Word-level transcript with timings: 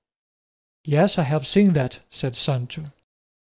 "Yes, 0.83 1.19
I 1.19 1.21
have 1.25 1.45
seen 1.45 1.73
that," 1.73 1.99
said 2.09 2.35
Sancho. 2.35 2.85